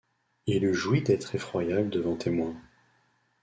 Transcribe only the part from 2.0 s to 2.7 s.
témoin.